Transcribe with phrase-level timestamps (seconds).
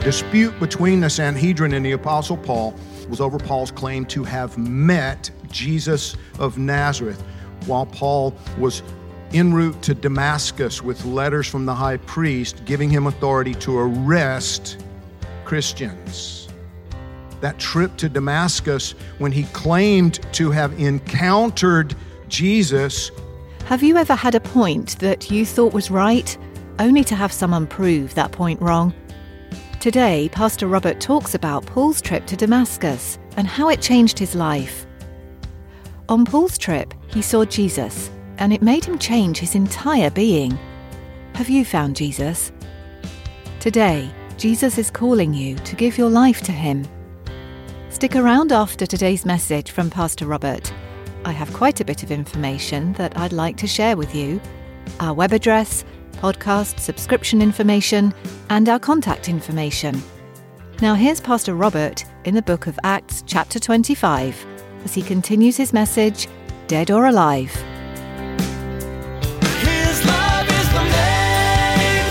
[0.00, 2.74] Dispute between the Sanhedrin and the Apostle Paul
[3.08, 7.22] was over Paul's claim to have met Jesus of Nazareth
[7.66, 8.82] while Paul was
[9.34, 14.82] en route to Damascus with letters from the high priest giving him authority to arrest
[15.44, 16.48] Christians.
[17.42, 21.94] That trip to Damascus, when he claimed to have encountered
[22.28, 23.10] Jesus,
[23.66, 26.36] Have you ever had a point that you thought was right,
[26.78, 28.94] only to have someone prove that point wrong?
[29.80, 34.84] Today, Pastor Robert talks about Paul's trip to Damascus and how it changed his life.
[36.10, 40.58] On Paul's trip, he saw Jesus, and it made him change his entire being.
[41.32, 42.52] Have you found Jesus?
[43.58, 46.86] Today, Jesus is calling you to give your life to him.
[47.88, 50.70] Stick around after today's message from Pastor Robert.
[51.24, 54.42] I have quite a bit of information that I'd like to share with you
[54.98, 58.12] our web address, podcast subscription information,
[58.48, 60.02] and our contact information.
[60.82, 64.46] Now, here's Pastor Robert in the book of Acts, chapter 25,
[64.84, 66.26] as he continues his message
[66.68, 67.54] Dead or Alive.
[69.60, 72.04] His love is the main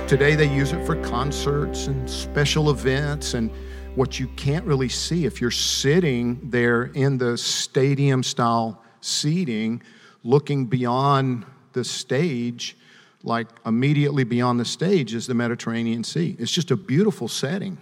[0.00, 0.08] thing.
[0.08, 3.50] Today they use it for concerts and special events and
[3.96, 9.82] what you can't really see if you're sitting there in the stadium style seating
[10.22, 12.76] looking beyond the stage
[13.22, 16.36] like immediately beyond the stage is the Mediterranean Sea.
[16.38, 17.78] It's just a beautiful setting.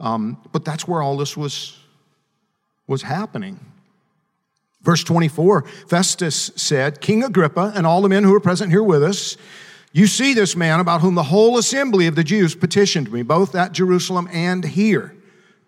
[0.00, 1.78] Um, but that's where all this was
[2.86, 3.60] was happening.
[4.82, 9.02] Verse 24 Festus said, King Agrippa and all the men who are present here with
[9.02, 9.36] us,
[9.92, 13.54] you see this man about whom the whole assembly of the Jews petitioned me, both
[13.54, 15.14] at Jerusalem and here,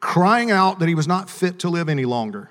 [0.03, 2.51] crying out that he was not fit to live any longer.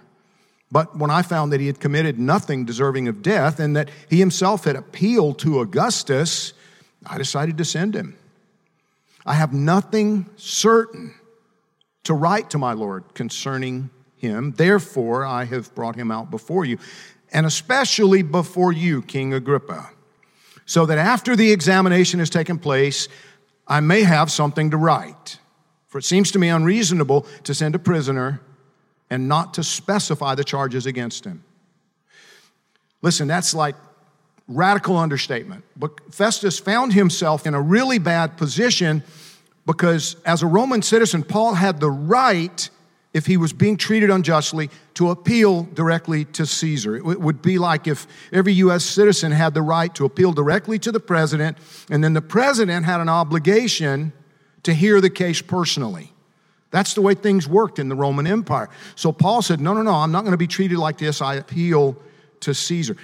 [0.72, 4.18] But when I found that he had committed nothing deserving of death and that he
[4.18, 6.54] himself had appealed to Augustus,
[7.06, 8.18] I decided to send him.
[9.26, 11.14] I have nothing certain
[12.06, 14.54] to write to my Lord concerning him.
[14.54, 16.80] Therefore, I have brought him out before you,
[17.34, 19.90] and especially before you, King Agrippa,
[20.66, 23.10] so that after the examination has taken place,
[23.68, 25.38] I may have something to write.
[25.92, 28.40] For it seems to me unreasonable to send a prisoner
[29.10, 31.44] and not to specify the charges against him.
[33.02, 33.76] Listen, that's like
[34.48, 35.66] radical understatement.
[35.76, 39.04] But Festus found himself in a really bad position
[39.66, 42.70] because as a Roman citizen, Paul had the right,
[43.14, 46.96] if he was being treated unjustly, to appeal directly to Caesar.
[46.96, 48.86] It would be like if every U.S.
[48.86, 51.58] citizen had the right to appeal directly to the president,
[51.90, 54.14] and then the president had an obligation
[54.64, 56.12] to hear the case personally.
[56.72, 58.70] That's the way things worked in the Roman Empire.
[58.96, 61.22] So Paul said, No, no, no, I'm not going to be treated like this.
[61.22, 61.98] I appeal
[62.42, 62.96] to Caesar.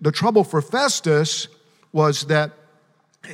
[0.00, 1.48] The trouble for Festus
[1.92, 2.52] was that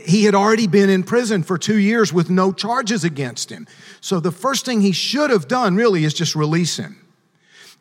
[0.04, 3.66] he had already been in prison for two years with no charges against him.
[4.00, 7.04] So the first thing he should have done really is just release him.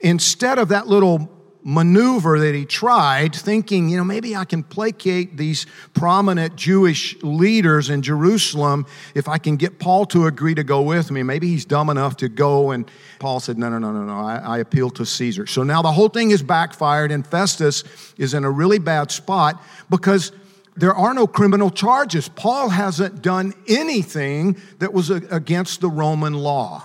[0.01, 1.31] Instead of that little
[1.67, 5.65] maneuver that he tried, thinking, you know, maybe I can placate these
[5.95, 11.09] prominent Jewish leaders in Jerusalem if I can get Paul to agree to go with
[11.09, 11.23] me.
[11.23, 12.69] Maybe he's dumb enough to go.
[12.69, 15.47] And Paul said, no, no, no, no, no, I, I appeal to Caesar.
[15.47, 17.83] So now the whole thing has backfired, and Festus
[18.15, 19.59] is in a really bad spot
[19.89, 20.31] because
[20.77, 22.29] there are no criminal charges.
[22.29, 26.83] Paul hasn't done anything that was against the Roman law.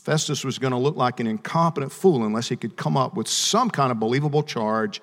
[0.00, 3.28] Festus was going to look like an incompetent fool unless he could come up with
[3.28, 5.02] some kind of believable charge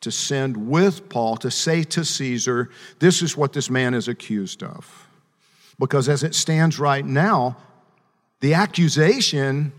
[0.00, 2.70] to send with Paul to say to Caesar,
[3.00, 5.08] This is what this man is accused of.
[5.78, 7.58] Because as it stands right now,
[8.40, 9.72] the accusation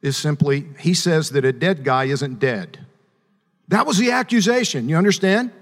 [0.00, 2.78] is simply he says that a dead guy isn't dead.
[3.68, 5.52] That was the accusation, you understand?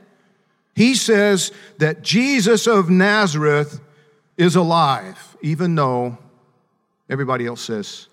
[0.76, 3.80] He says that Jesus of Nazareth
[4.36, 6.18] is alive, even though
[7.08, 8.08] everybody else says,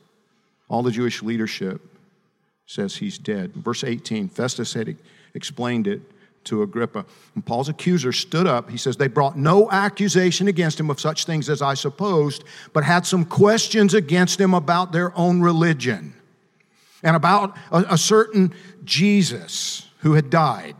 [0.69, 1.81] all the Jewish leadership
[2.65, 3.53] says he's dead.
[3.53, 4.95] Verse 18 Festus had,
[5.33, 6.01] explained it
[6.45, 7.05] to Agrippa.
[7.33, 11.25] When Paul's accuser stood up, he says, They brought no accusation against him of such
[11.25, 12.43] things as I supposed,
[12.73, 16.13] but had some questions against him about their own religion
[17.01, 18.53] and about a, a certain
[18.83, 20.75] Jesus who had died,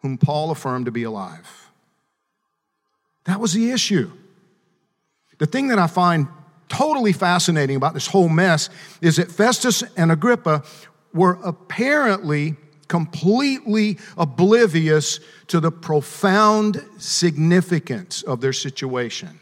[0.00, 1.70] whom Paul affirmed to be alive.
[3.24, 4.10] That was the issue.
[5.36, 6.28] The thing that I find
[6.68, 8.68] totally fascinating about this whole mess
[9.00, 10.62] is that Festus and Agrippa
[11.12, 12.56] were apparently
[12.88, 19.40] completely oblivious to the profound significance of their situation.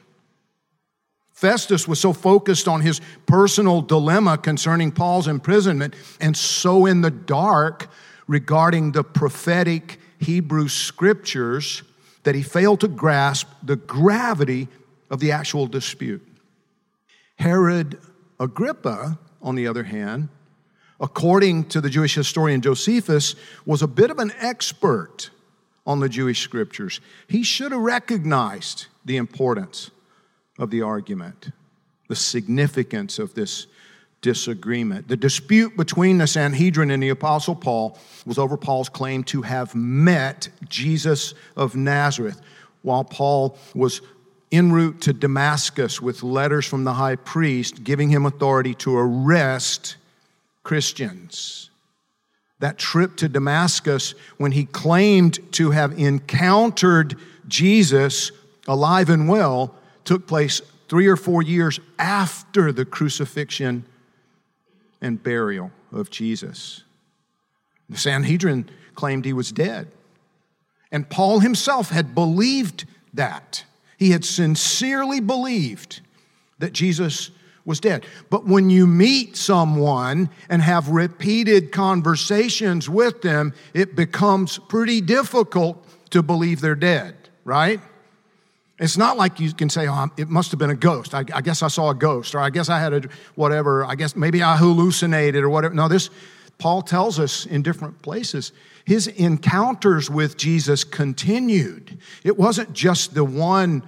[1.32, 7.10] Festus was so focused on his personal dilemma concerning Paul's imprisonment and so in the
[7.10, 7.88] dark
[8.26, 11.82] regarding the prophetic Hebrew scriptures
[12.22, 14.68] that he failed to grasp the gravity
[15.10, 16.26] of the actual dispute.
[17.36, 17.98] Herod
[18.40, 20.28] Agrippa, on the other hand,
[21.00, 23.34] according to the Jewish historian Josephus,
[23.64, 25.30] was a bit of an expert
[25.86, 27.00] on the Jewish scriptures.
[27.28, 29.90] He should have recognized the importance
[30.58, 31.50] of the argument,
[32.08, 33.66] the significance of this
[34.22, 35.06] disagreement.
[35.06, 39.74] The dispute between the Sanhedrin and the Apostle Paul was over Paul's claim to have
[39.74, 42.40] met Jesus of Nazareth
[42.82, 44.00] while Paul was
[44.52, 49.96] en route to Damascus with letters from the high priest giving him authority to arrest
[50.62, 51.70] Christians.
[52.60, 57.16] That trip to Damascus, when he claimed to have encountered
[57.48, 58.32] Jesus
[58.66, 63.84] alive and well, took place three or four years after the crucifixion
[65.00, 66.82] and burial of Jesus.
[67.88, 69.88] The Sanhedrin claimed he was dead.
[70.90, 73.64] And Paul himself had believed that.
[73.96, 76.00] He had sincerely believed
[76.58, 77.30] that Jesus
[77.64, 78.06] was dead.
[78.30, 85.84] But when you meet someone and have repeated conversations with them, it becomes pretty difficult
[86.10, 87.14] to believe they're dead,
[87.44, 87.80] right?
[88.78, 91.14] It's not like you can say, oh, it must have been a ghost.
[91.14, 93.84] I, I, guess I saw a ghost, or I guess I had a whatever.
[93.84, 95.74] I guess maybe I hallucinated or whatever.
[95.74, 96.10] No, this,
[96.58, 98.52] Paul tells us in different places,
[98.84, 101.98] his encounters with Jesus continued.
[102.24, 103.82] It wasn't just the one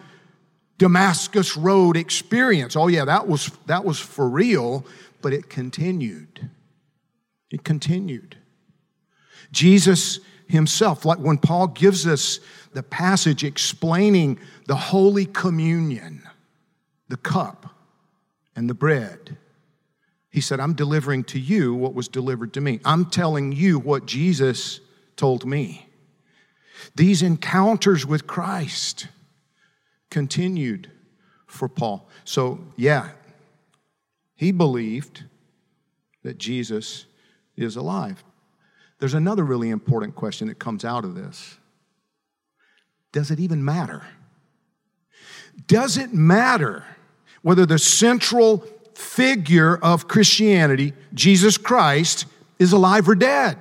[0.76, 2.76] Damascus Road experience.
[2.76, 4.84] Oh, yeah, that was, that was for real,
[5.22, 6.50] but it continued.
[7.50, 8.36] It continued.
[9.50, 12.40] Jesus himself, like when Paul gives us
[12.72, 16.22] the passage explaining the Holy Communion,
[17.08, 17.74] the cup
[18.54, 19.36] and the bread,
[20.30, 22.80] he said, I'm delivering to you what was delivered to me.
[22.84, 24.80] I'm telling you what Jesus
[25.16, 25.88] told me.
[26.94, 29.08] These encounters with Christ
[30.10, 30.90] continued
[31.46, 32.08] for Paul.
[32.24, 33.10] So, yeah,
[34.36, 35.24] he believed
[36.22, 37.06] that Jesus
[37.56, 38.22] is alive.
[38.98, 41.56] There's another really important question that comes out of this
[43.12, 44.02] Does it even matter?
[45.66, 46.84] Does it matter
[47.42, 48.64] whether the central
[48.98, 52.26] figure of Christianity, Jesus Christ,
[52.58, 53.56] is alive or dead?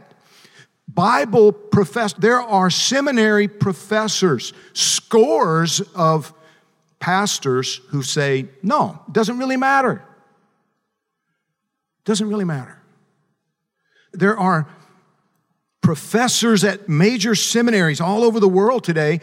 [0.88, 6.34] Bible profess there are seminary professors, scores of
[7.00, 10.04] pastors who say, no, it doesn't really matter.
[12.00, 12.82] It Doesn't really matter.
[14.14, 14.68] There are
[15.82, 19.20] professors at major seminaries all over the world today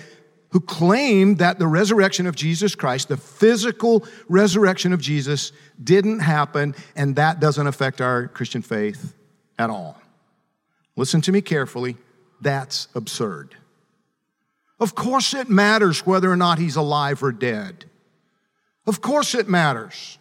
[0.54, 5.50] who claim that the resurrection of Jesus Christ, the physical resurrection of Jesus,
[5.82, 9.16] didn't happen, and that doesn't affect our Christian faith
[9.58, 10.00] at all.
[10.94, 11.96] Listen to me carefully.
[12.40, 13.56] That's absurd.
[14.78, 17.86] Of course, it matters whether or not he's alive or dead.
[18.86, 20.18] Of course, it matters.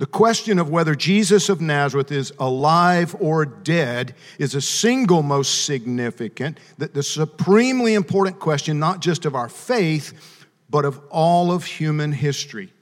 [0.00, 5.66] The question of whether Jesus of Nazareth is alive or dead is a single most
[5.66, 12.12] significant, the supremely important question, not just of our faith, but of all of human
[12.12, 12.72] history.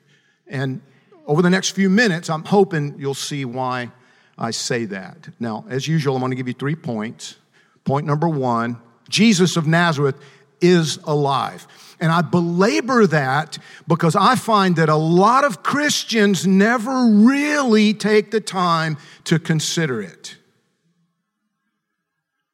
[0.46, 0.80] And
[1.26, 3.90] over the next few minutes, I'm hoping you'll see why
[4.38, 5.28] I say that.
[5.40, 7.34] Now, as usual, I'm going to give you three points.
[7.82, 10.14] Point number one Jesus of Nazareth
[10.60, 11.66] is alive.
[12.00, 18.30] And I belabor that because I find that a lot of Christians never really take
[18.30, 20.36] the time to consider it.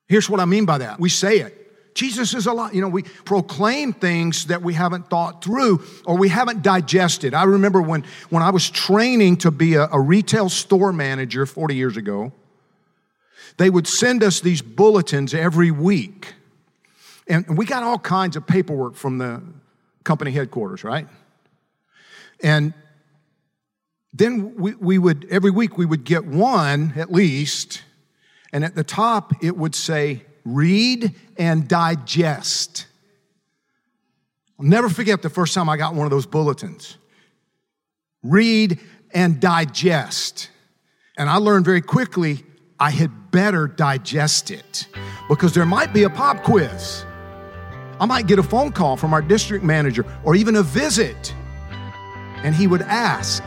[0.07, 1.61] Here's what I mean by that we say it.
[1.95, 2.75] Jesus is alive.
[2.75, 7.35] You know, we proclaim things that we haven't thought through or we haven't digested.
[7.35, 11.77] I remember when, when I was training to be a, a retail store manager 40
[11.77, 12.33] years ago,
[13.59, 16.35] they would send us these bulletins every week
[17.26, 19.43] and we got all kinds of paperwork from the
[20.04, 21.09] company headquarters, right?
[22.43, 22.75] And
[24.12, 27.83] then we, we would, every week, we would get one at least,
[28.52, 32.87] and at the top it would say read and digest.
[34.59, 36.97] I'll never forget the first time I got one of those bulletins.
[38.23, 38.78] Read
[39.12, 40.50] and digest.
[41.16, 42.45] And I learned very quickly
[42.78, 44.87] I had better digest it
[45.28, 47.04] because there might be a pop quiz.
[48.01, 51.33] I might get a phone call from our district manager or even a visit,
[52.43, 53.45] and he would ask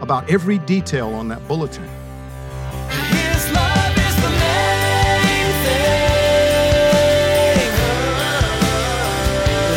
[0.00, 1.84] about every detail on that bulletin.
[1.84, 6.10] His love is the main thing.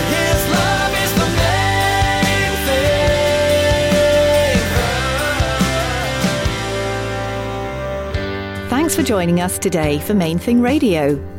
[0.09, 2.53] His love is the main
[8.63, 8.69] thing.
[8.69, 11.38] Thanks for joining us today for Main Thing Radio.